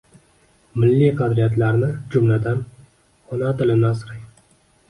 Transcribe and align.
Milliy 0.83 1.11
qadriyatlarni, 1.19 1.89
jumladan, 2.15 2.65
ona 3.37 3.53
tilini 3.61 3.89
asrang. 3.95 4.27